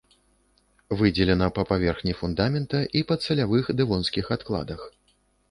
Выдзелена 1.01 1.49
па 1.57 1.65
паверхні 1.71 2.13
фундамента 2.23 2.81
і 3.01 3.05
падсалявых 3.13 3.71
дэвонскіх 3.83 4.25
адкладах. 4.39 4.81